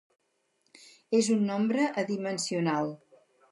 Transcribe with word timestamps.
És 1.19 1.29
un 1.35 1.45
nombre 1.51 1.87
adimensional. 2.05 2.93